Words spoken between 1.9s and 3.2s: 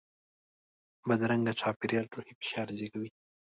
روحي فشار زیږوي